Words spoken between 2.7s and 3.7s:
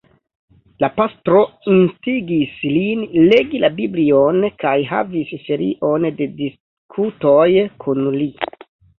lin legi la